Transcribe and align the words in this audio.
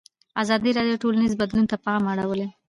ازادي 0.41 0.71
راډیو 0.77 0.95
د 0.97 1.01
ټولنیز 1.03 1.33
بدلون 1.41 1.65
ته 1.71 1.77
پام 1.85 2.01
اړولی. 2.13 2.47